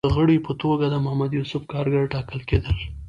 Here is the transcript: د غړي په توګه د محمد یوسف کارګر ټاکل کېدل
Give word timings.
د 0.07 0.09
غړي 0.15 0.37
په 0.47 0.51
توګه 0.61 0.85
د 0.89 0.95
محمد 1.03 1.31
یوسف 1.39 1.63
کارګر 1.71 2.03
ټاکل 2.13 2.39
کېدل 2.49 2.77